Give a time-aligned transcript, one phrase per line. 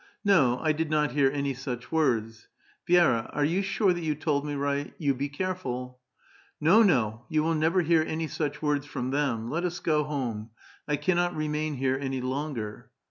[0.33, 2.47] "No, I did not hear any such words.
[2.89, 4.95] Vi^ra, are you sure that you told me right?
[4.97, 5.99] You be careful!"
[6.59, 7.27] "No, no!
[7.29, 9.51] You will never hear any such words from them.
[9.51, 10.49] Let us go home.
[10.87, 12.89] I cannot remain here any longer."